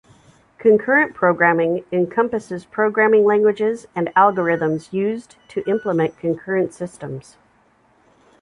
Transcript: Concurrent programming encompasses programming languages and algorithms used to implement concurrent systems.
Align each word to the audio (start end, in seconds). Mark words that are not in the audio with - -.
Concurrent 0.57 1.13
programming 1.13 1.83
encompasses 1.91 2.65
programming 2.65 3.23
languages 3.23 3.85
and 3.93 4.07
algorithms 4.17 4.91
used 4.91 5.35
to 5.47 5.61
implement 5.69 6.17
concurrent 6.17 6.73
systems. 6.73 7.37